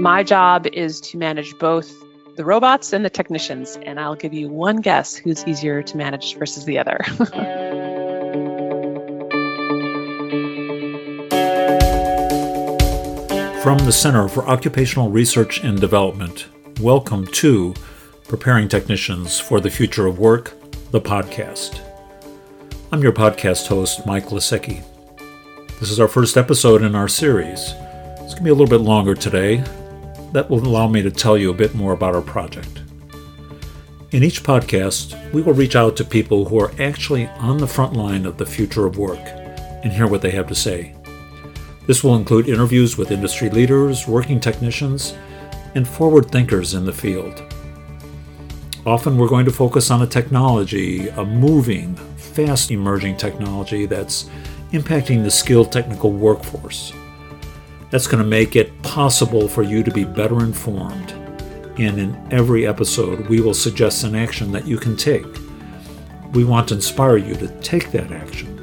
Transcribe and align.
My 0.00 0.22
job 0.22 0.66
is 0.72 0.98
to 1.02 1.18
manage 1.18 1.58
both 1.58 1.94
the 2.34 2.42
robots 2.42 2.94
and 2.94 3.04
the 3.04 3.10
technicians, 3.10 3.76
and 3.82 4.00
I'll 4.00 4.14
give 4.14 4.32
you 4.32 4.48
one 4.48 4.76
guess 4.76 5.14
who's 5.14 5.46
easier 5.46 5.82
to 5.82 5.96
manage 5.98 6.38
versus 6.38 6.64
the 6.64 6.78
other. 6.78 7.00
From 13.62 13.76
the 13.80 13.92
Center 13.92 14.26
for 14.26 14.48
Occupational 14.48 15.10
Research 15.10 15.62
and 15.62 15.78
Development, 15.78 16.46
welcome 16.80 17.26
to 17.26 17.74
Preparing 18.26 18.68
Technicians 18.68 19.38
for 19.38 19.60
the 19.60 19.68
Future 19.68 20.06
of 20.06 20.18
Work, 20.18 20.54
the 20.92 21.00
podcast. 21.02 21.78
I'm 22.90 23.02
your 23.02 23.12
podcast 23.12 23.66
host, 23.66 24.06
Mike 24.06 24.28
Lesiecki. 24.28 24.82
This 25.78 25.90
is 25.90 26.00
our 26.00 26.08
first 26.08 26.38
episode 26.38 26.80
in 26.80 26.94
our 26.94 27.06
series. 27.06 27.74
It's 28.22 28.32
going 28.32 28.36
to 28.36 28.42
be 28.44 28.48
a 28.50 28.54
little 28.54 28.66
bit 28.66 28.80
longer 28.80 29.14
today. 29.14 29.62
That 30.32 30.48
will 30.48 30.66
allow 30.66 30.86
me 30.86 31.02
to 31.02 31.10
tell 31.10 31.36
you 31.36 31.50
a 31.50 31.54
bit 31.54 31.74
more 31.74 31.92
about 31.92 32.14
our 32.14 32.22
project. 32.22 32.82
In 34.12 34.22
each 34.24 34.42
podcast, 34.42 35.32
we 35.32 35.42
will 35.42 35.54
reach 35.54 35.76
out 35.76 35.96
to 35.96 36.04
people 36.04 36.44
who 36.44 36.60
are 36.60 36.72
actually 36.80 37.26
on 37.38 37.58
the 37.58 37.66
front 37.66 37.94
line 37.94 38.26
of 38.26 38.36
the 38.36 38.46
future 38.46 38.86
of 38.86 38.98
work 38.98 39.20
and 39.82 39.92
hear 39.92 40.06
what 40.06 40.22
they 40.22 40.30
have 40.30 40.48
to 40.48 40.54
say. 40.54 40.94
This 41.86 42.04
will 42.04 42.16
include 42.16 42.48
interviews 42.48 42.96
with 42.96 43.10
industry 43.10 43.50
leaders, 43.50 44.06
working 44.06 44.38
technicians, 44.38 45.14
and 45.74 45.86
forward 45.86 46.30
thinkers 46.30 46.74
in 46.74 46.84
the 46.84 46.92
field. 46.92 47.42
Often 48.86 49.18
we're 49.18 49.28
going 49.28 49.44
to 49.46 49.52
focus 49.52 49.90
on 49.90 50.02
a 50.02 50.06
technology, 50.06 51.08
a 51.08 51.24
moving, 51.24 51.96
fast 52.16 52.70
emerging 52.70 53.16
technology 53.16 53.86
that's 53.86 54.30
impacting 54.72 55.22
the 55.22 55.30
skilled 55.30 55.72
technical 55.72 56.12
workforce. 56.12 56.92
That's 57.90 58.06
going 58.06 58.22
to 58.22 58.28
make 58.28 58.54
it 58.54 58.82
possible 58.82 59.48
for 59.48 59.62
you 59.62 59.82
to 59.82 59.90
be 59.90 60.04
better 60.04 60.40
informed. 60.40 61.12
And 61.78 61.98
in 61.98 62.28
every 62.30 62.66
episode, 62.66 63.26
we 63.28 63.40
will 63.40 63.54
suggest 63.54 64.04
an 64.04 64.14
action 64.14 64.52
that 64.52 64.66
you 64.66 64.76
can 64.76 64.96
take. 64.96 65.26
We 66.32 66.44
want 66.44 66.68
to 66.68 66.74
inspire 66.74 67.16
you 67.16 67.34
to 67.34 67.48
take 67.60 67.90
that 67.90 68.12
action. 68.12 68.56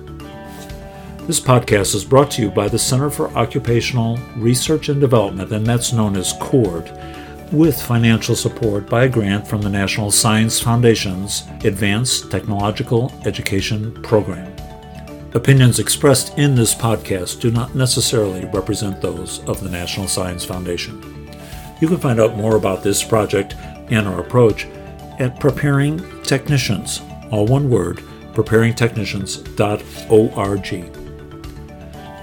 This 1.28 1.42
podcast 1.42 1.94
is 1.94 2.06
brought 2.06 2.32
to 2.32 2.42
you 2.42 2.50
by 2.50 2.70
the 2.70 2.80
Center 2.80 3.10
for 3.10 3.30
Occupational 3.32 4.18
Research 4.38 4.88
and 4.88 5.02
Development, 5.02 5.52
and 5.52 5.66
that's 5.66 5.92
known 5.92 6.16
as 6.16 6.32
CORD, 6.40 6.90
with 7.52 7.82
financial 7.82 8.34
support 8.34 8.90
by 8.90 9.04
a 9.04 9.10
grant 9.10 9.46
from 9.46 9.62
the 9.62 9.70
National 9.70 10.10
Science 10.10 10.62
Foundation's 10.62 11.44
Advanced 11.66 12.32
Technological 12.32 13.12
Education 13.26 13.92
Program. 14.04 14.47
Opinions 15.34 15.80
expressed 15.80 16.38
in 16.38 16.56
this 16.56 16.74
podcast 16.74 17.42
do 17.42 17.52
not 17.52 17.76
necessarily 17.76 18.46
represent 18.46 19.02
those 19.02 19.44
of 19.46 19.62
the 19.62 19.70
National 19.70 20.08
Science 20.08 20.46
Foundation. 20.46 21.30
You 21.82 21.88
can 21.88 21.98
find 21.98 22.20
out 22.20 22.38
more 22.38 22.56
about 22.56 22.82
this 22.82 23.04
project 23.04 23.56
and 23.92 24.08
our 24.08 24.22
approach 24.22 24.66
at 25.20 25.40
Preparing 25.40 26.24
Technicians, 26.24 27.02
all 27.30 27.46
one 27.46 27.70
word, 27.70 27.98
preparingtechnicians.org. 28.34 30.94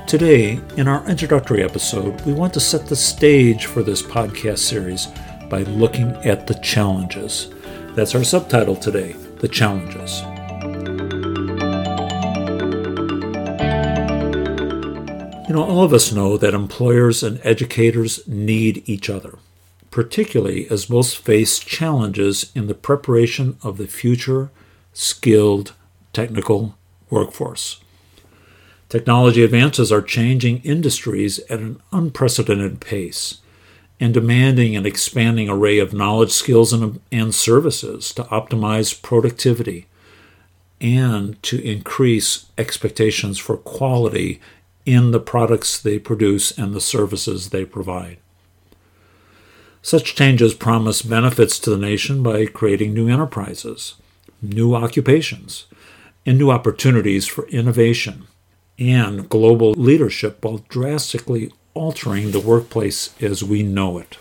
Today, 0.07 0.61
in 0.77 0.89
our 0.89 1.09
introductory 1.09 1.63
episode, 1.63 2.21
we 2.23 2.33
want 2.33 2.55
to 2.55 2.61
set 2.61 2.87
the 2.87 2.97
stage 2.97 3.67
for 3.67 3.83
this 3.83 4.03
podcast 4.03 4.59
series 4.59 5.09
by 5.51 5.63
looking 5.63 6.11
at 6.25 6.47
the 6.47 6.55
challenges. 6.55 7.51
That's 7.95 8.15
our 8.15 8.25
subtitle 8.25 8.77
today 8.77 9.13
The 9.39 9.49
Challenges. 9.49 10.23
You 15.55 15.61
know, 15.61 15.67
all 15.67 15.85
of 15.85 15.93
us 15.93 16.11
know 16.11 16.37
that 16.37 16.53
employers 16.53 17.23
and 17.23 17.41
educators 17.45 18.27
need 18.27 18.83
each 18.87 19.09
other, 19.09 19.39
particularly 19.93 20.69
as 20.69 20.91
most 20.91 21.17
face 21.17 21.61
challenges 21.61 22.51
in 22.57 22.67
the 22.67 22.75
preparation 22.75 23.57
of 23.63 23.77
the 23.77 23.87
future 23.87 24.51
skilled 24.93 25.73
technical 26.13 26.77
workforce. 27.09 27.81
Technology 28.89 29.45
advances 29.45 29.93
are 29.93 30.03
changing 30.03 30.61
industries 30.63 31.39
at 31.49 31.61
an 31.61 31.81
unprecedented 31.93 32.81
pace 32.81 33.39
and 34.01 34.13
demanding 34.13 34.75
an 34.75 34.85
expanding 34.85 35.49
array 35.49 35.79
of 35.79 35.95
knowledge, 35.95 36.33
skills, 36.33 36.73
and, 36.73 36.99
and 37.13 37.33
services 37.33 38.13
to 38.15 38.25
optimize 38.25 39.01
productivity 39.01 39.87
and 40.81 41.41
to 41.45 41.63
increase 41.65 42.47
expectations 42.59 43.39
for 43.39 43.57
quality 43.57 44.41
in 44.87 45.11
the 45.11 45.21
products 45.21 45.79
they 45.79 45.99
produce 45.99 46.57
and 46.57 46.75
the 46.75 46.81
services 46.81 47.51
they 47.51 47.65
provide. 47.65 48.19
Such 49.83 50.15
changes 50.15 50.55
promise 50.55 51.03
benefits 51.03 51.59
to 51.61 51.71
the 51.71 51.77
nation 51.77 52.23
by 52.23 52.47
creating 52.47 52.95
new 52.95 53.09
enterprises, 53.09 53.95
new 54.41 54.75
occupations, 54.75 55.67
and 56.25 56.39
new 56.39 56.51
opportunities 56.51 57.27
for 57.27 57.47
innovation 57.49 58.27
and 58.79 59.29
global 59.29 59.73
leadership 59.73 60.45
while 60.45 60.65
drastically 60.69 61.53
altering 61.75 62.31
the 62.31 62.41
workplace 62.41 63.15
as 63.21 63.45
we 63.45 63.63
know 63.63 63.99
it. 63.99 64.19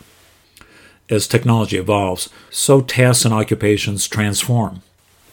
As 1.10 1.28
technology 1.28 1.78
evolves, 1.78 2.30
so 2.50 2.82
tasks 2.82 3.26
and 3.26 3.34
occupations 3.34 4.08
transform. 4.08 4.82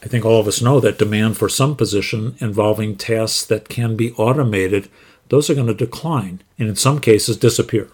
I 0.03 0.07
think 0.07 0.25
all 0.25 0.41
of 0.41 0.49
us 0.49 0.62
know 0.62 0.81
that 0.81 0.99
demand 0.99 1.37
for 1.37 1.49
some 1.49 1.77
position 1.77 2.35
involving 2.41 2.97
tasks 2.97 3.45
that 3.47 3.69
can 3.69 3.97
be 3.97 4.12
automated, 4.12 4.89
those 5.31 5.49
are 5.49 5.55
going 5.55 5.69
to 5.69 5.75
decline 5.75 6.43
and 6.59 6.69
in 6.69 6.77
some 6.77 7.01
cases 7.01 7.37
disappear, 7.37 7.89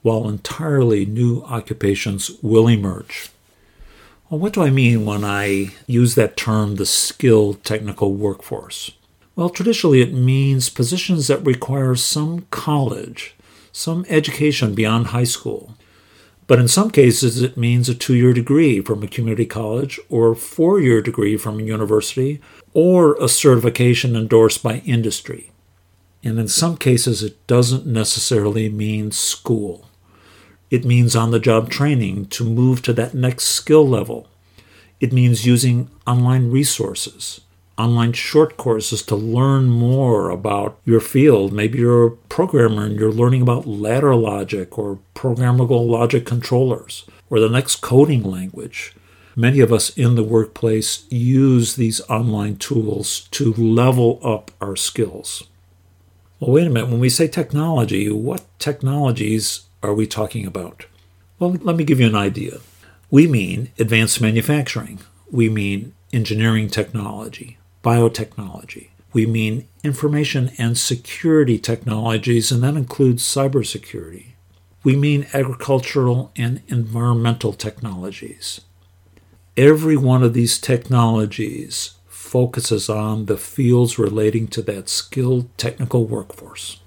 while 0.00 0.28
entirely 0.28 1.04
new 1.04 1.42
occupations 1.42 2.30
will 2.40 2.68
emerge. 2.68 3.28
Well, 4.30 4.40
what 4.40 4.54
do 4.54 4.62
I 4.62 4.70
mean 4.70 5.04
when 5.04 5.24
I 5.24 5.72
use 5.86 6.14
that 6.14 6.38
term, 6.38 6.76
the 6.76 6.86
skilled 6.86 7.62
technical 7.64 8.14
workforce? 8.14 8.90
Well, 9.36 9.50
traditionally 9.50 10.00
it 10.00 10.14
means 10.14 10.70
positions 10.70 11.26
that 11.26 11.44
require 11.44 11.94
some 11.96 12.46
college, 12.50 13.34
some 13.72 14.06
education 14.08 14.74
beyond 14.74 15.08
high 15.08 15.24
school. 15.24 15.74
But 16.46 16.58
in 16.58 16.68
some 16.68 16.90
cases, 16.90 17.42
it 17.42 17.56
means 17.56 17.88
a 17.88 17.94
two 17.94 18.14
year 18.14 18.32
degree 18.32 18.80
from 18.80 19.02
a 19.02 19.08
community 19.08 19.46
college, 19.46 20.00
or 20.08 20.32
a 20.32 20.36
four 20.36 20.80
year 20.80 21.00
degree 21.00 21.36
from 21.36 21.60
a 21.60 21.62
university, 21.62 22.40
or 22.72 23.14
a 23.22 23.28
certification 23.28 24.16
endorsed 24.16 24.62
by 24.62 24.78
industry. 24.86 25.51
And 26.24 26.38
in 26.38 26.48
some 26.48 26.76
cases, 26.76 27.22
it 27.22 27.46
doesn't 27.46 27.86
necessarily 27.86 28.68
mean 28.68 29.10
school. 29.10 29.88
It 30.70 30.84
means 30.84 31.16
on 31.16 31.30
the 31.30 31.40
job 31.40 31.68
training 31.68 32.26
to 32.26 32.44
move 32.44 32.82
to 32.82 32.92
that 32.94 33.14
next 33.14 33.44
skill 33.44 33.86
level. 33.86 34.28
It 35.00 35.12
means 35.12 35.46
using 35.46 35.90
online 36.06 36.50
resources 36.50 37.40
online 37.78 38.12
short 38.12 38.56
courses 38.56 39.02
to 39.02 39.16
learn 39.16 39.68
more 39.68 40.30
about 40.30 40.78
your 40.84 41.00
field. 41.00 41.52
Maybe 41.52 41.78
you're 41.78 42.06
a 42.06 42.10
programmer 42.10 42.84
and 42.84 42.98
you're 42.98 43.12
learning 43.12 43.42
about 43.42 43.66
ladder 43.66 44.14
logic 44.14 44.78
or 44.78 44.98
programmable 45.14 45.88
logic 45.88 46.26
controllers 46.26 47.04
or 47.30 47.40
the 47.40 47.48
next 47.48 47.76
coding 47.76 48.22
language. 48.22 48.94
Many 49.34 49.60
of 49.60 49.72
us 49.72 49.90
in 49.96 50.14
the 50.14 50.22
workplace 50.22 51.06
use 51.10 51.76
these 51.76 52.02
online 52.02 52.56
tools 52.56 53.26
to 53.30 53.52
level 53.54 54.20
up 54.22 54.50
our 54.60 54.76
skills. 54.76 55.44
Well, 56.42 56.50
wait 56.50 56.66
a 56.66 56.70
minute. 56.70 56.90
When 56.90 56.98
we 56.98 57.08
say 57.08 57.28
technology, 57.28 58.10
what 58.10 58.42
technologies 58.58 59.66
are 59.80 59.94
we 59.94 60.08
talking 60.08 60.44
about? 60.44 60.86
Well, 61.38 61.52
let 61.60 61.76
me 61.76 61.84
give 61.84 62.00
you 62.00 62.08
an 62.08 62.16
idea. 62.16 62.58
We 63.12 63.28
mean 63.28 63.70
advanced 63.78 64.20
manufacturing. 64.20 64.98
We 65.30 65.48
mean 65.48 65.94
engineering 66.12 66.68
technology 66.68 67.58
biotechnology. 67.84 68.88
We 69.12 69.24
mean 69.24 69.68
information 69.84 70.50
and 70.58 70.76
security 70.76 71.60
technologies, 71.60 72.50
and 72.50 72.60
that 72.64 72.74
includes 72.74 73.22
cybersecurity. 73.22 74.32
We 74.82 74.96
mean 74.96 75.28
agricultural 75.32 76.32
and 76.34 76.62
environmental 76.66 77.52
technologies. 77.52 78.62
Every 79.56 79.96
one 79.96 80.24
of 80.24 80.34
these 80.34 80.58
technologies 80.58 81.94
focuses 82.32 82.88
on 82.88 83.26
the 83.26 83.36
fields 83.36 83.98
relating 83.98 84.48
to 84.48 84.62
that 84.62 84.88
skilled 84.88 85.46
technical 85.58 86.06
workforce. 86.06 86.80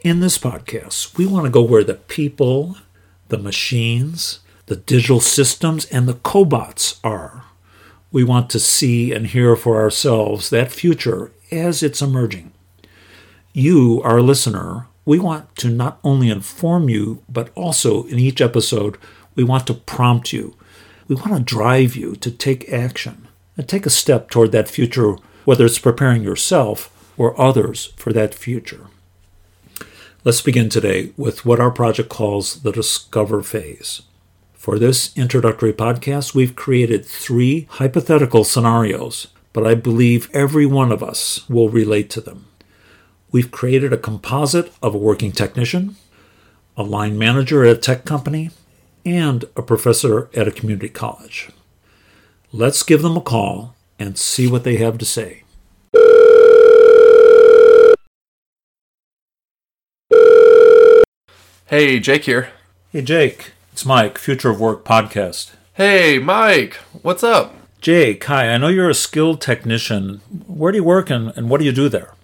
In 0.00 0.18
this 0.18 0.38
podcast, 0.38 1.16
we 1.16 1.24
want 1.24 1.44
to 1.44 1.52
go 1.52 1.62
where 1.62 1.84
the 1.84 1.94
people, 1.94 2.76
the 3.28 3.38
machines, 3.38 4.40
the 4.66 4.74
digital 4.74 5.20
systems, 5.20 5.84
and 5.84 6.08
the 6.08 6.14
cobots 6.14 6.98
are 7.04 7.44
we 8.10 8.24
want 8.24 8.50
to 8.50 8.58
see 8.58 9.12
and 9.12 9.28
hear 9.28 9.54
for 9.54 9.80
ourselves 9.80 10.50
that 10.50 10.72
future 10.72 11.30
as 11.52 11.84
it's 11.84 12.02
emerging. 12.02 12.50
You, 13.52 14.02
our 14.02 14.20
listener, 14.20 14.88
we 15.04 15.20
want 15.20 15.54
to 15.58 15.68
not 15.68 16.00
only 16.02 16.28
inform 16.28 16.88
you, 16.88 17.22
but 17.28 17.52
also 17.54 18.02
in 18.06 18.18
each 18.18 18.40
episode, 18.40 18.98
we 19.36 19.44
want 19.44 19.68
to 19.68 19.74
prompt 19.74 20.32
you. 20.32 20.56
We 21.06 21.14
want 21.14 21.36
to 21.36 21.54
drive 21.54 21.94
you 21.94 22.16
to 22.16 22.32
take 22.32 22.72
action 22.72 23.25
and 23.56 23.68
take 23.68 23.86
a 23.86 23.90
step 23.90 24.30
toward 24.30 24.52
that 24.52 24.68
future, 24.68 25.16
whether 25.44 25.64
it's 25.64 25.78
preparing 25.78 26.22
yourself 26.22 26.92
or 27.16 27.40
others 27.40 27.92
for 27.96 28.12
that 28.12 28.34
future. 28.34 28.88
Let's 30.24 30.42
begin 30.42 30.68
today 30.68 31.12
with 31.16 31.46
what 31.46 31.60
our 31.60 31.70
project 31.70 32.08
calls 32.08 32.62
the 32.62 32.72
Discover 32.72 33.42
phase. 33.42 34.02
For 34.54 34.78
this 34.78 35.16
introductory 35.16 35.72
podcast, 35.72 36.34
we've 36.34 36.56
created 36.56 37.06
three 37.06 37.68
hypothetical 37.70 38.42
scenarios, 38.42 39.28
but 39.52 39.64
I 39.64 39.76
believe 39.76 40.28
every 40.32 40.66
one 40.66 40.90
of 40.90 41.02
us 41.02 41.48
will 41.48 41.68
relate 41.68 42.10
to 42.10 42.20
them. 42.20 42.46
We've 43.30 43.52
created 43.52 43.92
a 43.92 43.98
composite 43.98 44.72
of 44.82 44.94
a 44.94 44.98
working 44.98 45.30
technician, 45.30 45.94
a 46.76 46.82
line 46.82 47.16
manager 47.16 47.64
at 47.64 47.76
a 47.76 47.80
tech 47.80 48.04
company, 48.04 48.50
and 49.04 49.44
a 49.56 49.62
professor 49.62 50.28
at 50.34 50.48
a 50.48 50.52
community 50.52 50.88
college. 50.88 51.50
Let's 52.52 52.84
give 52.84 53.02
them 53.02 53.16
a 53.16 53.20
call 53.20 53.74
and 53.98 54.16
see 54.16 54.46
what 54.46 54.62
they 54.62 54.76
have 54.76 54.98
to 54.98 55.04
say. 55.04 55.42
Hey, 61.66 61.98
Jake 61.98 62.24
here. 62.24 62.50
Hey, 62.92 63.02
Jake. 63.02 63.50
It's 63.72 63.84
Mike, 63.84 64.16
Future 64.16 64.50
of 64.50 64.60
Work 64.60 64.84
podcast. 64.84 65.54
Hey, 65.74 66.18
Mike. 66.20 66.74
What's 67.02 67.24
up? 67.24 67.52
Jake, 67.80 68.22
hi. 68.22 68.48
I 68.50 68.58
know 68.58 68.68
you're 68.68 68.88
a 68.88 68.94
skilled 68.94 69.40
technician. 69.40 70.20
Where 70.46 70.70
do 70.70 70.78
you 70.78 70.84
work 70.84 71.10
and, 71.10 71.36
and 71.36 71.50
what 71.50 71.58
do 71.58 71.66
you 71.66 71.72
do 71.72 71.88
there? 71.88 72.14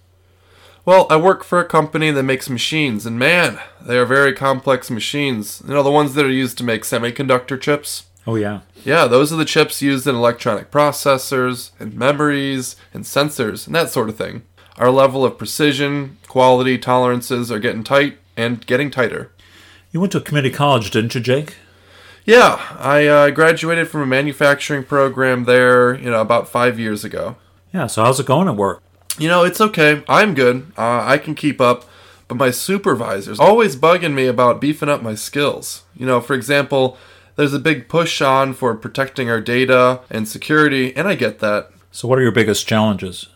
Well, 0.85 1.05
I 1.09 1.17
work 1.17 1.43
for 1.43 1.59
a 1.59 1.65
company 1.65 2.11
that 2.11 2.23
makes 2.23 2.49
machines, 2.49 3.05
and 3.05 3.19
man, 3.19 3.59
they 3.81 3.97
are 3.97 4.05
very 4.05 4.33
complex 4.33 4.89
machines. 4.89 5.61
You 5.67 5.73
know, 5.73 5.83
the 5.83 5.91
ones 5.91 6.13
that 6.13 6.25
are 6.25 6.31
used 6.31 6.57
to 6.59 6.63
make 6.63 6.83
semiconductor 6.83 7.59
chips? 7.59 8.05
Oh, 8.25 8.35
yeah. 8.35 8.61
Yeah, 8.85 9.07
those 9.07 9.33
are 9.33 9.37
the 9.37 9.45
chips 9.45 9.81
used 9.81 10.07
in 10.07 10.15
electronic 10.15 10.71
processors, 10.71 11.71
and 11.79 11.93
memories, 11.93 12.75
and 12.93 13.03
sensors, 13.03 13.65
and 13.67 13.75
that 13.75 13.89
sort 13.89 14.09
of 14.09 14.15
thing. 14.15 14.43
Our 14.77 14.89
level 14.89 15.25
of 15.25 15.37
precision, 15.37 16.17
quality, 16.27 16.77
tolerances 16.77 17.51
are 17.51 17.59
getting 17.59 17.83
tight 17.83 18.17
and 18.35 18.65
getting 18.65 18.89
tighter. 18.89 19.31
You 19.91 19.99
went 19.99 20.11
to 20.13 20.17
a 20.17 20.21
community 20.21 20.55
college, 20.55 20.89
didn't 20.89 21.15
you, 21.15 21.21
Jake? 21.21 21.55
Yeah, 22.25 22.59
I 22.79 23.05
uh, 23.05 23.29
graduated 23.31 23.89
from 23.89 24.01
a 24.01 24.05
manufacturing 24.05 24.83
program 24.85 25.43
there, 25.43 25.93
you 25.95 26.09
know, 26.09 26.21
about 26.21 26.47
five 26.47 26.79
years 26.79 27.03
ago. 27.03 27.35
Yeah, 27.73 27.87
so 27.87 28.03
how's 28.03 28.19
it 28.19 28.25
going 28.25 28.47
at 28.47 28.55
work? 28.55 28.81
You 29.19 29.27
know, 29.27 29.43
it's 29.43 29.61
okay. 29.61 30.03
I'm 30.07 30.33
good. 30.33 30.71
Uh, 30.77 31.03
I 31.03 31.17
can 31.17 31.35
keep 31.35 31.59
up. 31.59 31.85
But 32.27 32.35
my 32.35 32.51
supervisor's 32.51 33.39
always 33.39 33.75
bugging 33.75 34.13
me 34.13 34.27
about 34.27 34.61
beefing 34.61 34.89
up 34.89 35.03
my 35.03 35.13
skills. 35.13 35.83
You 35.95 36.05
know, 36.05 36.21
for 36.21 36.33
example, 36.33 36.97
there's 37.35 37.53
a 37.53 37.59
big 37.59 37.87
push 37.87 38.21
on 38.21 38.53
for 38.53 38.75
protecting 38.75 39.29
our 39.29 39.41
data 39.41 40.01
and 40.09 40.27
security, 40.27 40.95
and 40.95 41.07
I 41.07 41.15
get 41.15 41.39
that. 41.39 41.71
So, 41.91 42.07
what 42.07 42.19
are 42.19 42.23
your 42.23 42.31
biggest 42.31 42.67
challenges? 42.67 43.27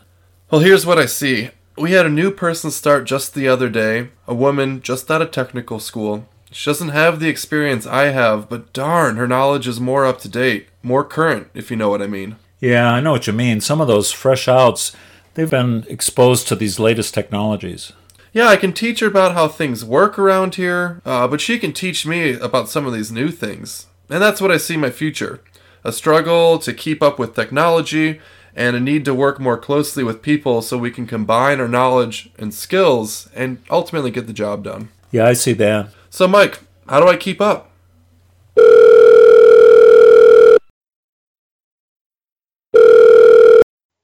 Well, 0.50 0.60
here's 0.60 0.86
what 0.86 0.98
I 0.98 1.06
see. 1.06 1.50
We 1.76 1.92
had 1.92 2.06
a 2.06 2.10
new 2.10 2.30
person 2.30 2.70
start 2.70 3.04
just 3.04 3.34
the 3.34 3.48
other 3.48 3.68
day, 3.68 4.08
a 4.26 4.34
woman 4.34 4.82
just 4.82 5.10
out 5.10 5.22
of 5.22 5.30
technical 5.30 5.78
school. 5.78 6.28
She 6.50 6.70
doesn't 6.70 6.88
have 6.88 7.20
the 7.20 7.28
experience 7.28 7.86
I 7.86 8.04
have, 8.04 8.48
but 8.48 8.72
darn, 8.72 9.16
her 9.16 9.28
knowledge 9.28 9.68
is 9.68 9.80
more 9.80 10.06
up 10.06 10.18
to 10.20 10.28
date, 10.28 10.68
more 10.82 11.04
current, 11.04 11.48
if 11.54 11.70
you 11.70 11.76
know 11.76 11.90
what 11.90 12.02
I 12.02 12.06
mean. 12.06 12.36
Yeah, 12.58 12.90
I 12.90 13.00
know 13.00 13.12
what 13.12 13.26
you 13.26 13.32
mean. 13.32 13.60
Some 13.60 13.80
of 13.80 13.86
those 13.86 14.10
fresh 14.10 14.48
outs, 14.48 14.96
they've 15.34 15.50
been 15.50 15.84
exposed 15.88 16.48
to 16.48 16.56
these 16.56 16.80
latest 16.80 17.14
technologies. 17.14 17.92
Yeah, 18.32 18.48
I 18.48 18.56
can 18.56 18.72
teach 18.72 19.00
her 19.00 19.06
about 19.06 19.34
how 19.34 19.48
things 19.48 19.84
work 19.84 20.18
around 20.18 20.54
here, 20.54 21.02
uh, 21.04 21.28
but 21.28 21.40
she 21.40 21.58
can 21.58 21.72
teach 21.72 22.06
me 22.06 22.32
about 22.32 22.68
some 22.68 22.86
of 22.86 22.92
these 22.92 23.12
new 23.12 23.30
things. 23.30 23.87
And 24.10 24.22
that's 24.22 24.40
what 24.40 24.50
I 24.50 24.56
see 24.56 24.76
my 24.76 24.90
future 24.90 25.40
a 25.84 25.92
struggle 25.92 26.58
to 26.58 26.72
keep 26.72 27.02
up 27.02 27.18
with 27.18 27.34
technology 27.34 28.20
and 28.54 28.74
a 28.74 28.80
need 28.80 29.04
to 29.04 29.14
work 29.14 29.38
more 29.38 29.56
closely 29.56 30.02
with 30.02 30.22
people 30.22 30.60
so 30.60 30.76
we 30.76 30.90
can 30.90 31.06
combine 31.06 31.60
our 31.60 31.68
knowledge 31.68 32.30
and 32.38 32.52
skills 32.52 33.28
and 33.34 33.58
ultimately 33.70 34.10
get 34.10 34.26
the 34.26 34.32
job 34.32 34.64
done. 34.64 34.88
Yeah, 35.12 35.26
I 35.26 35.34
see 35.34 35.52
that. 35.54 35.90
So, 36.10 36.26
Mike, 36.26 36.60
how 36.88 37.00
do 37.00 37.06
I 37.06 37.16
keep 37.16 37.40
up? 37.40 37.70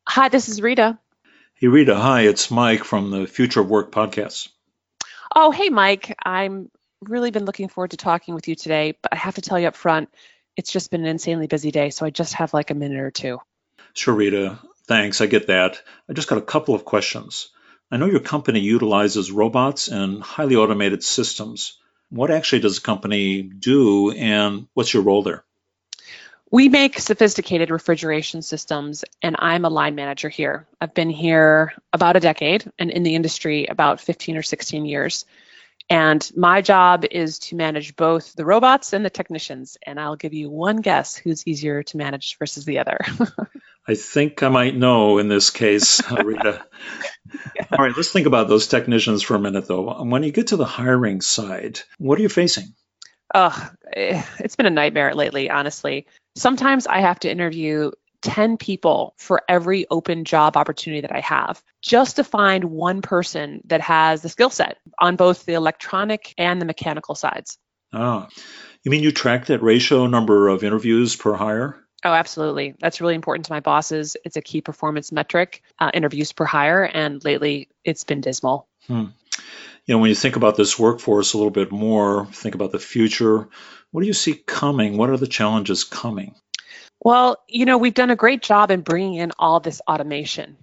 Hi, 0.09 0.29
this 0.29 0.49
is 0.49 0.62
Rita. 0.62 0.97
Hey, 1.55 1.67
Rita. 1.67 1.97
Hi, 1.97 2.23
it's 2.23 2.51
Mike 2.51 2.85
from 2.85 3.11
the 3.11 3.27
Future 3.27 3.61
of 3.62 3.69
Work 3.69 3.91
podcast. 3.91 4.49
Oh, 5.35 5.51
hey, 5.51 5.71
Mike. 5.71 6.15
I'm 6.25 6.71
really 7.09 7.31
been 7.31 7.45
looking 7.45 7.69
forward 7.69 7.93
to 7.93 7.97
talking 7.97 8.35
with 8.35 8.49
you 8.49 8.55
today, 8.55 8.95
but 9.01 9.12
I 9.12 9.17
have 9.17 9.35
to 9.37 9.43
tell 9.43 9.59
you 9.59 9.69
up 9.69 9.77
front, 9.77 10.09
it's 10.56 10.73
just 10.73 10.91
been 10.91 11.03
an 11.03 11.06
insanely 11.06 11.47
busy 11.47 11.71
day, 11.71 11.91
so 11.91 12.06
I 12.06 12.11
just 12.11 12.35
have 12.35 12.55
like 12.55 12.71
a 12.71 12.75
minute 12.75 13.01
or 13.01 13.11
two. 13.11 13.41
Sure, 13.93 14.15
Rita. 14.15 14.59
Thanks. 14.87 15.21
I 15.21 15.27
get 15.27 15.47
that. 15.49 15.81
I 16.09 16.12
just 16.12 16.29
got 16.29 16.39
a 16.39 16.43
couple 16.43 16.75
of 16.75 16.85
questions. 16.85 17.49
I 17.91 17.97
know 17.97 18.06
your 18.06 18.21
company 18.21 18.61
utilizes 18.61 19.31
robots 19.31 19.89
and 19.89 20.23
highly 20.23 20.56
automated 20.56 21.03
systems. 21.03 21.79
What 22.11 22.31
actually 22.31 22.61
does 22.61 22.77
the 22.77 22.83
company 22.83 23.43
do, 23.43 24.11
and 24.11 24.67
what's 24.75 24.93
your 24.93 25.03
role 25.03 25.23
there? 25.23 25.45
We 26.51 26.69
make 26.69 27.01
sophisticated 27.01 27.71
refrigeration 27.71 28.43
systems, 28.43 29.05
and 29.21 29.35
I'm 29.39 29.65
a 29.65 29.71
line 29.71 29.97
manager 29.97 30.29
here. 30.29 30.67
I've 30.81 30.95
been 30.95 31.11
here 31.11 31.73
about 31.93 32.17
a 32.17 32.21
decade 32.21 32.71
and 32.79 32.91
in 32.91 33.03
the 33.03 33.17
industry 33.17 33.67
about 33.67 34.01
15 34.01 34.37
or 34.37 34.43
16 34.43 34.85
years. 34.85 35.25
And 35.91 36.29
my 36.35 36.63
job 36.63 37.05
is 37.11 37.39
to 37.41 37.57
manage 37.57 37.95
both 37.95 38.33
the 38.35 38.45
robots 38.45 38.93
and 38.93 39.05
the 39.05 39.11
technicians. 39.11 39.77
And 39.85 40.01
I'll 40.01 40.17
give 40.17 40.33
you 40.33 40.49
one 40.51 40.77
guess 40.77 41.15
who's 41.15 41.47
easier 41.47 41.83
to 41.83 41.97
manage 41.97 42.39
versus 42.39 42.65
the 42.65 42.79
other. 42.79 42.99
I 43.87 43.95
think 43.95 44.43
I 44.43 44.49
might 44.49 44.75
know 44.75 45.19
in 45.19 45.29
this 45.29 45.51
case, 45.51 46.01
Rita. 46.25 46.65
yeah. 47.55 47.67
All 47.71 47.85
right, 47.85 47.95
let's 47.95 48.11
think 48.11 48.27
about 48.27 48.49
those 48.49 48.67
technicians 48.67 49.23
for 49.23 49.35
a 49.35 49.41
minute, 49.41 49.69
though. 49.69 50.03
When 50.03 50.23
you 50.23 50.33
get 50.33 50.49
to 50.49 50.57
the 50.57 50.65
hiring 50.65 51.21
side, 51.21 51.81
what 51.99 52.19
are 52.19 52.23
you 52.23 52.31
facing? 52.31 52.75
Oh, 53.35 53.71
it's 53.93 54.57
been 54.57 54.67
a 54.67 54.71
nightmare 54.71 55.15
lately, 55.15 55.51
honestly. 55.51 56.07
Sometimes 56.35 56.87
I 56.87 57.01
have 57.01 57.21
to 57.21 57.31
interview 57.31 57.91
10 58.25 58.56
people 58.56 59.15
for 59.19 59.43
every 59.49 59.87
open 59.91 60.25
job 60.25 60.56
opportunity 60.56 61.03
that 61.03 61.15
I 61.15 61.21
have 61.21 61.62
just 61.82 62.17
to 62.17 62.25
find 62.25 62.65
one 62.65 63.03
person 63.03 63.61
that 63.67 63.82
has 63.82 64.23
the 64.23 64.29
skill 64.29 64.50
set 64.50 64.79
on 64.99 65.17
both 65.17 65.44
the 65.44 65.53
electronic 65.53 66.35
and 66.38 66.61
the 66.61 66.67
mechanical 66.67 67.15
sides. 67.15 67.59
Ah, 67.93 68.29
you 68.82 68.91
mean 68.91 69.03
you 69.03 69.12
track 69.12 69.47
that 69.47 69.62
ratio 69.62 70.06
number 70.06 70.49
of 70.49 70.65
interviews 70.65 71.15
per 71.15 71.35
hire? 71.35 71.79
Oh, 72.03 72.12
absolutely. 72.12 72.75
That's 72.81 73.00
really 73.00 73.15
important 73.15 73.47
to 73.47 73.53
my 73.53 73.61
bosses. 73.61 74.17
It's 74.25 74.37
a 74.37 74.43
key 74.43 74.61
performance 74.61 75.12
metric, 75.12 75.62
uh, 75.79 75.91
interviews 75.94 76.32
per 76.32 76.44
hire, 76.44 76.82
and 76.82 77.25
lately 77.25 77.69
it's 77.84 78.05
been 78.05 78.20
dismal. 78.20 78.69
Hmm. 78.89 79.06
You 79.87 79.94
know, 79.94 79.99
when 79.99 80.08
you 80.08 80.15
think 80.15 80.37
about 80.37 80.56
this 80.56 80.79
workforce 80.79 81.34
a 81.34 81.37
little 81.37 81.51
bit 81.51 81.70
more, 81.70 82.27
think 82.27 82.55
about 82.55 82.72
the 82.72 82.79
future, 82.79 83.49
what 83.91 84.01
do 84.01 84.06
you 84.06 84.13
see 84.15 84.34
coming? 84.34 84.96
What 84.96 85.10
are 85.10 85.17
the 85.17 85.27
challenges 85.27 85.84
coming? 85.84 86.34
Well, 87.05 87.43
you 87.46 87.67
know, 87.67 87.77
we've 87.77 87.93
done 87.93 88.08
a 88.08 88.17
great 88.17 88.41
job 88.43 88.70
in 88.70 88.81
bringing 88.81 89.15
in 89.15 89.31
all 89.39 89.61
this 89.61 89.82
automation, 89.87 90.56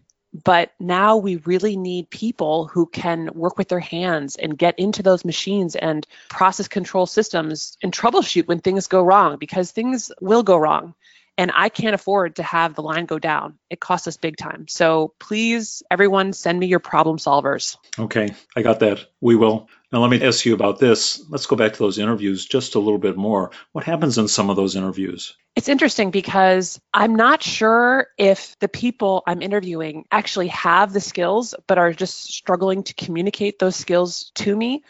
but 0.43 0.71
now 0.79 1.17
we 1.17 1.35
really 1.35 1.77
need 1.77 2.09
people 2.09 2.65
who 2.65 2.87
can 2.87 3.29
work 3.35 3.59
with 3.59 3.67
their 3.67 3.79
hands 3.79 4.37
and 4.37 4.57
get 4.57 4.79
into 4.79 5.03
those 5.03 5.23
machines 5.23 5.75
and 5.75 6.05
process 6.29 6.67
control 6.67 7.05
systems 7.05 7.77
and 7.83 7.93
troubleshoot 7.93 8.47
when 8.47 8.59
things 8.59 8.87
go 8.87 9.03
wrong 9.03 9.37
because 9.37 9.69
things 9.69 10.11
will 10.19 10.41
go 10.41 10.57
wrong. 10.57 10.95
And 11.37 11.51
I 11.55 11.69
can't 11.69 11.95
afford 11.95 12.37
to 12.37 12.43
have 12.43 12.73
the 12.73 12.81
line 12.81 13.05
go 13.05 13.19
down. 13.19 13.59
It 13.69 13.79
costs 13.79 14.07
us 14.07 14.17
big 14.17 14.35
time. 14.35 14.67
So 14.67 15.13
please, 15.19 15.83
everyone, 15.91 16.33
send 16.33 16.59
me 16.59 16.65
your 16.65 16.79
problem 16.79 17.17
solvers. 17.17 17.77
Okay, 17.99 18.29
I 18.55 18.63
got 18.63 18.79
that. 18.79 19.05
We 19.21 19.35
will. 19.35 19.69
Now, 19.91 19.99
let 19.99 20.09
me 20.09 20.25
ask 20.25 20.45
you 20.45 20.53
about 20.53 20.79
this. 20.79 21.21
Let's 21.29 21.47
go 21.47 21.57
back 21.57 21.73
to 21.73 21.79
those 21.79 21.97
interviews 21.97 22.45
just 22.45 22.75
a 22.75 22.79
little 22.79 22.97
bit 22.97 23.17
more. 23.17 23.51
What 23.73 23.83
happens 23.83 24.17
in 24.17 24.29
some 24.29 24.49
of 24.49 24.55
those 24.55 24.77
interviews? 24.77 25.35
It's 25.57 25.67
interesting 25.67 26.11
because 26.11 26.79
I'm 26.93 27.15
not 27.15 27.43
sure 27.43 28.07
if 28.17 28.57
the 28.59 28.69
people 28.69 29.21
I'm 29.27 29.41
interviewing 29.41 30.05
actually 30.09 30.47
have 30.47 30.93
the 30.93 31.01
skills, 31.01 31.53
but 31.67 31.77
are 31.77 31.91
just 31.91 32.31
struggling 32.33 32.83
to 32.83 32.93
communicate 32.93 33.59
those 33.59 33.75
skills 33.75 34.31
to 34.35 34.55
me. 34.55 34.83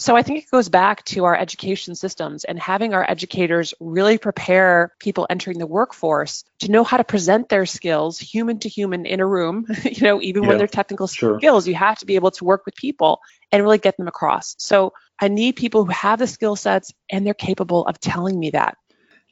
So 0.00 0.14
I 0.14 0.22
think 0.22 0.44
it 0.44 0.50
goes 0.50 0.68
back 0.68 1.04
to 1.06 1.24
our 1.24 1.36
education 1.36 1.96
systems 1.96 2.44
and 2.44 2.56
having 2.56 2.94
our 2.94 3.04
educators 3.10 3.74
really 3.80 4.16
prepare 4.16 4.94
people 5.00 5.26
entering 5.28 5.58
the 5.58 5.66
workforce 5.66 6.44
to 6.60 6.70
know 6.70 6.84
how 6.84 6.98
to 6.98 7.04
present 7.04 7.48
their 7.48 7.66
skills 7.66 8.16
human 8.16 8.60
to 8.60 8.68
human 8.68 9.06
in 9.06 9.18
a 9.18 9.26
room, 9.26 9.66
you 9.84 10.02
know, 10.02 10.22
even 10.22 10.44
yeah, 10.44 10.50
when 10.50 10.58
they're 10.58 10.68
technical 10.68 11.08
sure. 11.08 11.40
skills, 11.40 11.66
you 11.66 11.74
have 11.74 11.98
to 11.98 12.06
be 12.06 12.14
able 12.14 12.30
to 12.30 12.44
work 12.44 12.64
with 12.64 12.76
people 12.76 13.18
and 13.50 13.60
really 13.60 13.78
get 13.78 13.96
them 13.96 14.06
across. 14.06 14.54
So 14.58 14.92
I 15.20 15.26
need 15.26 15.56
people 15.56 15.84
who 15.84 15.90
have 15.90 16.20
the 16.20 16.28
skill 16.28 16.54
sets 16.54 16.92
and 17.10 17.26
they're 17.26 17.34
capable 17.34 17.84
of 17.84 17.98
telling 17.98 18.38
me 18.38 18.50
that. 18.50 18.78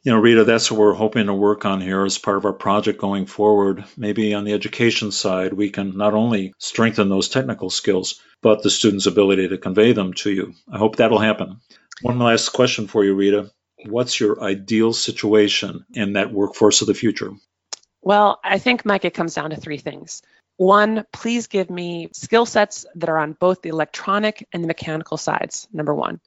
You 0.06 0.12
know, 0.12 0.20
Rita, 0.20 0.44
that's 0.44 0.70
what 0.70 0.78
we're 0.78 0.94
hoping 0.94 1.26
to 1.26 1.34
work 1.34 1.64
on 1.64 1.80
here 1.80 2.04
as 2.04 2.16
part 2.16 2.36
of 2.36 2.44
our 2.44 2.52
project 2.52 3.00
going 3.00 3.26
forward. 3.26 3.86
Maybe 3.96 4.34
on 4.34 4.44
the 4.44 4.52
education 4.52 5.10
side, 5.10 5.52
we 5.52 5.70
can 5.70 5.96
not 5.96 6.14
only 6.14 6.54
strengthen 6.58 7.08
those 7.08 7.28
technical 7.28 7.70
skills, 7.70 8.20
but 8.40 8.62
the 8.62 8.70
student's 8.70 9.06
ability 9.06 9.48
to 9.48 9.58
convey 9.58 9.94
them 9.94 10.14
to 10.14 10.30
you. 10.30 10.54
I 10.70 10.78
hope 10.78 10.94
that'll 10.94 11.18
happen. 11.18 11.56
One 12.02 12.20
last 12.20 12.50
question 12.50 12.86
for 12.86 13.04
you, 13.04 13.16
Rita. 13.16 13.50
What's 13.84 14.20
your 14.20 14.40
ideal 14.40 14.92
situation 14.92 15.84
in 15.92 16.12
that 16.12 16.32
workforce 16.32 16.82
of 16.82 16.86
the 16.86 16.94
future? 16.94 17.32
Well, 18.00 18.38
I 18.44 18.58
think, 18.58 18.84
Mike, 18.84 19.04
it 19.04 19.14
comes 19.14 19.34
down 19.34 19.50
to 19.50 19.56
three 19.56 19.78
things. 19.78 20.22
One, 20.56 21.04
please 21.12 21.48
give 21.48 21.68
me 21.68 22.10
skill 22.12 22.46
sets 22.46 22.86
that 22.94 23.08
are 23.08 23.18
on 23.18 23.32
both 23.32 23.60
the 23.60 23.70
electronic 23.70 24.46
and 24.52 24.62
the 24.62 24.68
mechanical 24.68 25.16
sides, 25.16 25.66
number 25.72 25.92
one. 25.92 26.20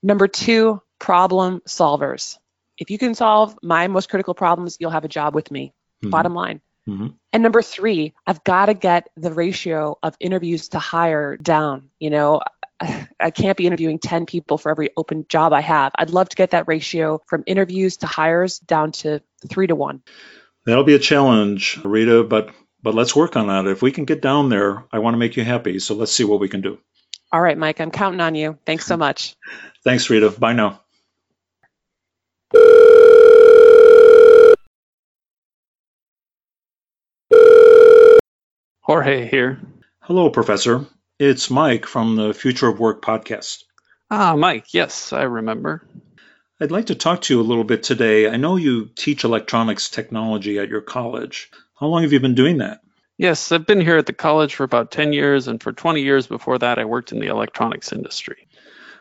Number 0.00 0.28
two, 0.28 0.80
problem 1.00 1.60
solvers. 1.66 2.38
If 2.78 2.90
you 2.90 2.98
can 2.98 3.14
solve 3.14 3.56
my 3.62 3.88
most 3.88 4.08
critical 4.08 4.34
problems, 4.34 4.76
you'll 4.80 4.90
have 4.90 5.04
a 5.04 5.08
job 5.08 5.34
with 5.34 5.50
me. 5.50 5.72
Mm-hmm. 6.02 6.10
Bottom 6.10 6.34
line. 6.34 6.60
Mm-hmm. 6.88 7.08
And 7.32 7.42
number 7.42 7.62
three, 7.62 8.14
I've 8.26 8.44
got 8.44 8.66
to 8.66 8.74
get 8.74 9.08
the 9.16 9.32
ratio 9.32 9.98
of 10.02 10.16
interviews 10.20 10.68
to 10.68 10.78
hire 10.78 11.36
down. 11.36 11.90
You 11.98 12.10
know, 12.10 12.40
I 13.20 13.30
can't 13.30 13.56
be 13.56 13.66
interviewing 13.66 13.98
10 13.98 14.26
people 14.26 14.58
for 14.58 14.70
every 14.70 14.90
open 14.96 15.26
job 15.28 15.52
I 15.52 15.62
have. 15.62 15.92
I'd 15.98 16.10
love 16.10 16.28
to 16.28 16.36
get 16.36 16.50
that 16.50 16.68
ratio 16.68 17.22
from 17.26 17.44
interviews 17.46 17.98
to 17.98 18.06
hires 18.06 18.58
down 18.58 18.92
to 18.92 19.20
three 19.48 19.66
to 19.66 19.74
one. 19.74 20.02
That'll 20.64 20.84
be 20.84 20.94
a 20.94 21.00
challenge, 21.00 21.78
Rita, 21.84 22.24
but 22.24 22.50
but 22.82 22.94
let's 22.94 23.16
work 23.16 23.36
on 23.36 23.48
that. 23.48 23.66
If 23.66 23.82
we 23.82 23.90
can 23.90 24.04
get 24.04 24.20
down 24.20 24.48
there, 24.48 24.84
I 24.92 25.00
want 25.00 25.14
to 25.14 25.18
make 25.18 25.36
you 25.36 25.42
happy. 25.42 25.80
So 25.80 25.94
let's 25.94 26.12
see 26.12 26.24
what 26.24 26.38
we 26.38 26.48
can 26.48 26.60
do. 26.60 26.78
All 27.32 27.40
right, 27.40 27.58
Mike, 27.58 27.80
I'm 27.80 27.90
counting 27.90 28.20
on 28.20 28.34
you. 28.34 28.58
Thanks 28.64 28.86
so 28.86 28.96
much. 28.96 29.34
Thanks, 29.84 30.08
Rita. 30.08 30.30
Bye 30.30 30.52
now. 30.52 30.82
Jorge 38.86 39.26
here. 39.26 39.58
Hello, 39.98 40.30
Professor. 40.30 40.86
It's 41.18 41.50
Mike 41.50 41.86
from 41.86 42.14
the 42.14 42.32
Future 42.32 42.68
of 42.68 42.78
Work 42.78 43.02
podcast. 43.02 43.64
Ah, 44.12 44.36
Mike, 44.36 44.72
yes, 44.72 45.12
I 45.12 45.24
remember. 45.24 45.84
I'd 46.60 46.70
like 46.70 46.86
to 46.86 46.94
talk 46.94 47.22
to 47.22 47.34
you 47.34 47.40
a 47.40 47.42
little 47.42 47.64
bit 47.64 47.82
today. 47.82 48.28
I 48.28 48.36
know 48.36 48.54
you 48.54 48.88
teach 48.94 49.24
electronics 49.24 49.90
technology 49.90 50.60
at 50.60 50.68
your 50.68 50.82
college. 50.82 51.50
How 51.74 51.88
long 51.88 52.02
have 52.02 52.12
you 52.12 52.20
been 52.20 52.36
doing 52.36 52.58
that? 52.58 52.80
Yes, 53.18 53.50
I've 53.50 53.66
been 53.66 53.80
here 53.80 53.96
at 53.96 54.06
the 54.06 54.12
college 54.12 54.54
for 54.54 54.62
about 54.62 54.92
10 54.92 55.12
years, 55.12 55.48
and 55.48 55.60
for 55.60 55.72
20 55.72 56.02
years 56.02 56.28
before 56.28 56.56
that, 56.58 56.78
I 56.78 56.84
worked 56.84 57.10
in 57.10 57.18
the 57.18 57.26
electronics 57.26 57.92
industry. 57.92 58.46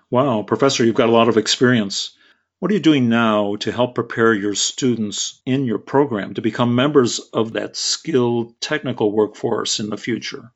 Wow, 0.10 0.42
Professor, 0.42 0.84
you've 0.84 0.96
got 0.96 1.10
a 1.10 1.12
lot 1.12 1.30
of 1.30 1.38
experience. 1.38 2.18
What 2.60 2.72
are 2.72 2.74
you 2.74 2.80
doing 2.80 3.10
now 3.10 3.58
to 3.58 3.72
help 3.72 3.96
prepare 3.96 4.34
your 4.34 4.56
students 4.56 5.42
in 5.46 5.66
your 5.66 5.78
program 5.78 6.36
to 6.36 6.42
become 6.42 6.74
members 6.74 7.20
of 7.34 7.52
that 7.54 7.76
skilled 7.76 8.60
technical 8.62 9.12
workforce 9.12 9.82
in 9.82 9.90
the 9.90 9.98
future? 9.98 10.54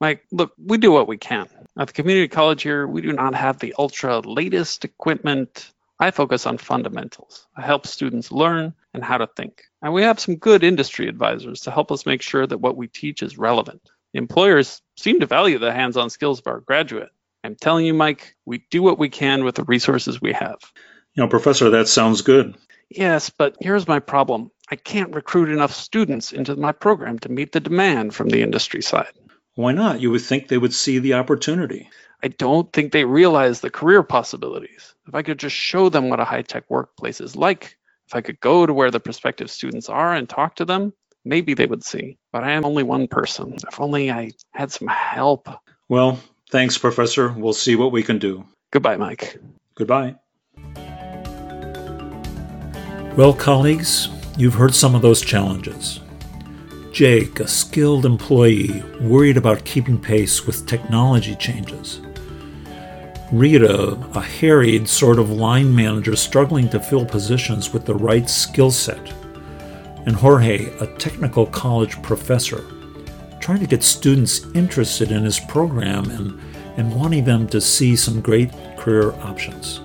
Mike, 0.00 0.24
look, 0.32 0.52
we 0.58 0.76
do 0.76 0.90
what 0.90 1.06
we 1.06 1.18
can. 1.18 1.48
At 1.78 1.86
the 1.86 1.92
community 1.92 2.26
college 2.26 2.64
here, 2.64 2.84
we 2.84 3.00
do 3.00 3.12
not 3.12 3.36
have 3.36 3.60
the 3.60 3.76
ultra 3.78 4.18
latest 4.18 4.84
equipment. 4.84 5.70
I 6.00 6.10
focus 6.10 6.46
on 6.46 6.58
fundamentals. 6.58 7.46
I 7.56 7.62
help 7.62 7.86
students 7.86 8.32
learn 8.32 8.74
and 8.92 9.04
how 9.04 9.18
to 9.18 9.28
think. 9.28 9.62
And 9.82 9.94
we 9.94 10.02
have 10.02 10.18
some 10.18 10.34
good 10.34 10.64
industry 10.64 11.06
advisors 11.06 11.60
to 11.60 11.70
help 11.70 11.92
us 11.92 12.06
make 12.06 12.22
sure 12.22 12.46
that 12.46 12.58
what 12.58 12.76
we 12.76 12.88
teach 12.88 13.22
is 13.22 13.38
relevant. 13.38 13.88
Employers 14.14 14.82
seem 14.96 15.20
to 15.20 15.26
value 15.26 15.58
the 15.58 15.72
hands 15.72 15.96
on 15.96 16.10
skills 16.10 16.40
of 16.40 16.48
our 16.48 16.58
graduate. 16.58 17.10
I'm 17.44 17.54
telling 17.54 17.86
you, 17.86 17.94
Mike, 17.94 18.34
we 18.44 18.66
do 18.70 18.82
what 18.82 18.98
we 18.98 19.08
can 19.08 19.44
with 19.44 19.54
the 19.54 19.64
resources 19.64 20.20
we 20.20 20.32
have. 20.32 20.58
You 21.14 21.22
know, 21.22 21.28
Professor, 21.28 21.70
that 21.70 21.88
sounds 21.88 22.22
good. 22.22 22.56
Yes, 22.88 23.30
but 23.30 23.56
here's 23.60 23.88
my 23.88 23.98
problem. 24.00 24.50
I 24.70 24.76
can't 24.76 25.14
recruit 25.14 25.48
enough 25.48 25.72
students 25.72 26.32
into 26.32 26.56
my 26.56 26.72
program 26.72 27.18
to 27.20 27.28
meet 27.28 27.52
the 27.52 27.60
demand 27.60 28.14
from 28.14 28.28
the 28.28 28.42
industry 28.42 28.82
side. 28.82 29.12
Why 29.54 29.72
not? 29.72 30.00
You 30.00 30.10
would 30.10 30.22
think 30.22 30.48
they 30.48 30.58
would 30.58 30.74
see 30.74 30.98
the 30.98 31.14
opportunity. 31.14 31.88
I 32.22 32.28
don't 32.28 32.72
think 32.72 32.92
they 32.92 33.04
realize 33.04 33.60
the 33.60 33.70
career 33.70 34.02
possibilities. 34.02 34.94
If 35.08 35.14
I 35.14 35.22
could 35.22 35.38
just 35.38 35.56
show 35.56 35.88
them 35.88 36.08
what 36.08 36.20
a 36.20 36.24
high 36.24 36.42
tech 36.42 36.64
workplace 36.68 37.20
is 37.20 37.34
like, 37.34 37.76
if 38.06 38.14
I 38.14 38.20
could 38.20 38.40
go 38.40 38.66
to 38.66 38.74
where 38.74 38.90
the 38.90 39.00
prospective 39.00 39.50
students 39.50 39.88
are 39.88 40.12
and 40.14 40.28
talk 40.28 40.56
to 40.56 40.64
them, 40.64 40.92
maybe 41.24 41.54
they 41.54 41.66
would 41.66 41.84
see. 41.84 42.18
But 42.32 42.44
I 42.44 42.52
am 42.52 42.64
only 42.64 42.82
one 42.82 43.08
person. 43.08 43.56
If 43.66 43.80
only 43.80 44.10
I 44.10 44.32
had 44.52 44.72
some 44.72 44.88
help. 44.88 45.48
Well, 45.88 46.20
thanks, 46.50 46.78
Professor. 46.78 47.32
We'll 47.32 47.52
see 47.52 47.76
what 47.76 47.92
we 47.92 48.02
can 48.02 48.18
do. 48.18 48.44
Goodbye, 48.72 48.96
Mike. 48.96 49.38
Goodbye. 49.74 50.16
Well, 53.20 53.34
colleagues, 53.34 54.08
you've 54.38 54.54
heard 54.54 54.74
some 54.74 54.94
of 54.94 55.02
those 55.02 55.20
challenges. 55.20 56.00
Jake, 56.90 57.38
a 57.38 57.46
skilled 57.46 58.06
employee, 58.06 58.82
worried 58.98 59.36
about 59.36 59.66
keeping 59.66 60.00
pace 60.00 60.46
with 60.46 60.64
technology 60.64 61.36
changes. 61.36 62.00
Rita, 63.30 63.90
a 64.14 64.22
harried 64.22 64.88
sort 64.88 65.18
of 65.18 65.28
line 65.28 65.74
manager 65.74 66.16
struggling 66.16 66.70
to 66.70 66.80
fill 66.80 67.04
positions 67.04 67.74
with 67.74 67.84
the 67.84 67.94
right 67.94 68.26
skill 68.26 68.70
set. 68.70 69.12
And 70.06 70.16
Jorge, 70.16 70.72
a 70.78 70.86
technical 70.96 71.44
college 71.44 72.00
professor, 72.00 72.64
trying 73.38 73.60
to 73.60 73.66
get 73.66 73.82
students 73.82 74.46
interested 74.54 75.12
in 75.12 75.24
his 75.24 75.38
program 75.40 76.08
and, 76.08 76.40
and 76.78 76.96
wanting 76.96 77.24
them 77.24 77.46
to 77.48 77.60
see 77.60 77.96
some 77.96 78.22
great 78.22 78.50
career 78.78 79.12
options. 79.20 79.82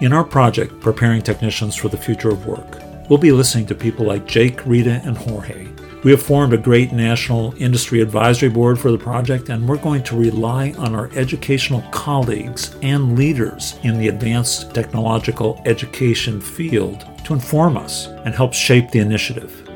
In 0.00 0.12
our 0.12 0.24
project, 0.24 0.80
Preparing 0.80 1.22
Technicians 1.22 1.76
for 1.76 1.88
the 1.88 1.96
Future 1.96 2.30
of 2.30 2.46
Work, 2.46 2.80
we'll 3.08 3.18
be 3.18 3.30
listening 3.30 3.66
to 3.66 3.74
people 3.74 4.04
like 4.04 4.26
Jake, 4.26 4.64
Rita, 4.66 5.00
and 5.04 5.16
Jorge. 5.16 5.68
We 6.02 6.10
have 6.10 6.22
formed 6.22 6.52
a 6.52 6.58
great 6.58 6.90
national 6.90 7.54
industry 7.58 8.00
advisory 8.00 8.48
board 8.48 8.80
for 8.80 8.90
the 8.90 8.98
project, 8.98 9.48
and 9.48 9.68
we're 9.68 9.76
going 9.76 10.02
to 10.04 10.16
rely 10.16 10.74
on 10.76 10.96
our 10.96 11.08
educational 11.14 11.82
colleagues 11.92 12.74
and 12.82 13.16
leaders 13.16 13.78
in 13.84 13.96
the 13.98 14.08
advanced 14.08 14.74
technological 14.74 15.62
education 15.66 16.40
field 16.40 17.06
to 17.24 17.34
inform 17.34 17.76
us 17.76 18.08
and 18.24 18.34
help 18.34 18.52
shape 18.52 18.90
the 18.90 18.98
initiative. 18.98 19.68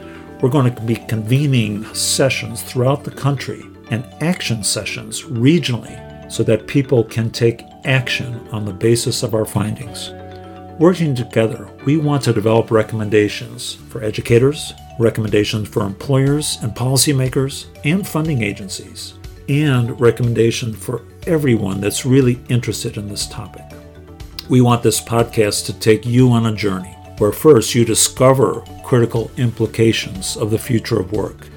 We're 0.42 0.50
going 0.50 0.74
to 0.74 0.82
be 0.82 0.96
convening 0.96 1.84
sessions 1.94 2.62
throughout 2.62 3.04
the 3.04 3.12
country 3.12 3.62
and 3.90 4.04
action 4.20 4.64
sessions 4.64 5.22
regionally 5.22 6.05
so 6.28 6.42
that 6.42 6.66
people 6.66 7.04
can 7.04 7.30
take 7.30 7.62
action 7.84 8.46
on 8.52 8.64
the 8.64 8.72
basis 8.72 9.22
of 9.22 9.34
our 9.34 9.44
findings. 9.44 10.10
Working 10.78 11.14
together, 11.14 11.70
we 11.84 11.96
want 11.96 12.22
to 12.24 12.32
develop 12.32 12.70
recommendations 12.70 13.74
for 13.88 14.02
educators, 14.02 14.74
recommendations 14.98 15.68
for 15.68 15.82
employers 15.84 16.58
and 16.62 16.74
policymakers 16.74 17.66
and 17.84 18.06
funding 18.06 18.42
agencies, 18.42 19.14
and 19.48 19.98
recommendations 19.98 20.76
for 20.76 21.02
everyone 21.26 21.80
that's 21.80 22.04
really 22.04 22.40
interested 22.48 22.96
in 22.98 23.08
this 23.08 23.26
topic. 23.26 23.64
We 24.50 24.60
want 24.60 24.82
this 24.82 25.00
podcast 25.00 25.64
to 25.66 25.72
take 25.72 26.04
you 26.04 26.30
on 26.30 26.46
a 26.46 26.54
journey 26.54 26.94
where 27.18 27.32
first 27.32 27.74
you 27.74 27.84
discover 27.84 28.62
critical 28.84 29.30
implications 29.38 30.36
of 30.36 30.50
the 30.50 30.58
future 30.58 31.00
of 31.00 31.12
work, 31.12 31.48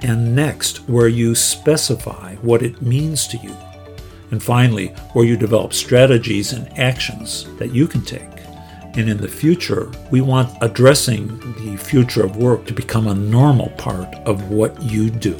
and 0.00 0.34
next, 0.34 0.88
where 0.88 1.08
you 1.08 1.34
specify 1.34 2.34
what 2.36 2.62
it 2.62 2.80
means 2.80 3.26
to 3.28 3.36
you 3.36 3.54
and 4.30 4.42
finally, 4.42 4.88
where 5.12 5.24
you 5.24 5.36
develop 5.36 5.72
strategies 5.72 6.52
and 6.52 6.78
actions 6.78 7.46
that 7.58 7.74
you 7.74 7.86
can 7.86 8.02
take. 8.02 8.22
And 8.96 9.08
in 9.08 9.16
the 9.16 9.28
future, 9.28 9.90
we 10.10 10.20
want 10.20 10.56
addressing 10.60 11.28
the 11.54 11.76
future 11.76 12.24
of 12.24 12.36
work 12.36 12.66
to 12.66 12.72
become 12.72 13.08
a 13.08 13.14
normal 13.14 13.70
part 13.70 14.14
of 14.26 14.50
what 14.50 14.80
you 14.82 15.10
do. 15.10 15.34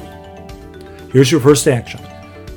Here's 1.11 1.31
your 1.31 1.41
first 1.41 1.67
action 1.67 2.01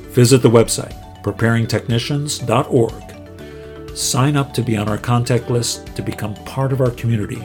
visit 0.09 0.41
the 0.41 0.49
website, 0.49 0.93
preparingtechnicians.org. 1.23 3.97
Sign 3.97 4.35
up 4.35 4.53
to 4.53 4.61
be 4.61 4.75
on 4.75 4.89
our 4.89 4.97
contact 4.97 5.49
list 5.49 5.95
to 5.95 6.01
become 6.01 6.35
part 6.45 6.73
of 6.73 6.81
our 6.81 6.91
community. 6.91 7.41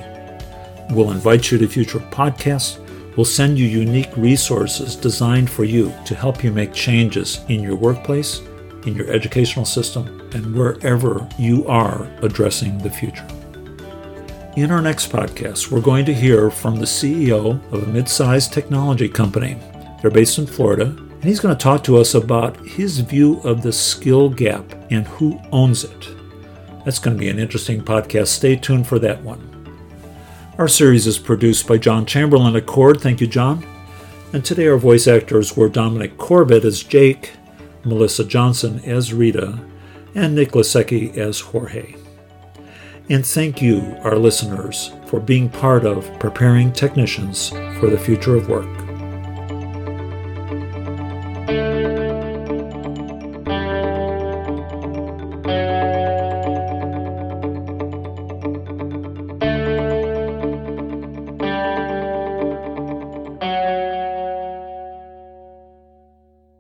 We'll 0.91 1.13
invite 1.13 1.51
you 1.51 1.59
to 1.59 1.69
future 1.69 2.01
podcasts. 2.01 2.81
We'll 3.17 3.25
send 3.25 3.59
you 3.59 3.67
unique 3.67 4.15
resources 4.17 4.97
designed 4.97 5.49
for 5.49 5.65
you 5.65 5.95
to 6.05 6.17
help 6.17 6.43
you 6.43 6.51
make 6.51 6.73
changes 6.73 7.41
in 7.49 7.63
your 7.63 7.77
workplace 7.77 8.43
in 8.87 8.95
your 8.95 9.11
educational 9.11 9.65
system, 9.65 10.07
and 10.33 10.55
wherever 10.55 11.29
you 11.39 11.67
are 11.67 12.09
addressing 12.23 12.79
the 12.79 12.91
future. 12.91 13.27
In 14.57 14.71
our 14.71 14.81
next 14.81 15.11
podcast, 15.11 15.71
we're 15.71 15.81
going 15.81 16.05
to 16.05 16.15
hear 16.15 16.51
from 16.51 16.77
the 16.77 16.85
CEO 16.85 17.61
of 17.73 17.83
a 17.83 17.93
mid 17.93 18.09
sized 18.09 18.53
technology 18.53 19.09
company. 19.09 19.59
They're 20.01 20.11
based 20.11 20.39
in 20.39 20.47
Florida, 20.47 20.85
and 20.85 21.25
he's 21.25 21.41
going 21.41 21.57
to 21.57 21.63
talk 21.63 21.83
to 21.85 21.97
us 21.97 22.15
about 22.15 22.57
his 22.67 23.01
view 23.01 23.41
of 23.41 23.63
the 23.63 23.73
skill 23.73 24.29
gap 24.29 24.65
and 24.91 25.07
who 25.09 25.41
owns 25.51 25.83
it. 25.83 26.09
That's 26.85 26.99
going 26.99 27.17
to 27.17 27.21
be 27.21 27.31
an 27.31 27.39
interesting 27.39 27.83
podcast. 27.83 28.29
Stay 28.29 28.57
tuned 28.57 28.87
for 28.87 28.99
that 29.01 29.23
one. 29.23 29.51
Our 30.59 30.69
series 30.69 31.09
is 31.09 31.19
produced 31.19 31.67
by 31.67 31.79
John 31.79 32.07
Chamberlain 32.07 32.55
Accord. 32.55 33.01
Thank 33.01 33.21
you, 33.21 33.27
John. 33.27 33.67
And 34.33 34.45
today 34.45 34.69
our 34.69 34.77
voice 34.77 35.09
actors 35.09 35.57
were 35.57 35.69
Dominic 35.69 36.17
Corbett 36.17 36.65
as 36.65 36.83
Jake 36.83 37.33
Melissa 37.85 38.25
Johnson 38.25 38.81
as 38.85 39.13
Rita, 39.13 39.59
and 40.15 40.35
Nick 40.35 40.53
Lesiecki 40.53 41.17
as 41.17 41.41
Jorge. 41.41 41.95
And 43.11 43.27
thank 43.27 43.61
you, 43.61 43.97
our 44.03 44.17
listeners, 44.17 44.93
for 45.07 45.21
being 45.21 45.49
part 45.51 45.85
of 45.85 46.11
preparing 46.19 46.73
technicians 46.73 47.51
for 47.79 47.91
the 47.91 47.99
future 47.99 48.37
of 48.37 48.49
work. 48.49 48.84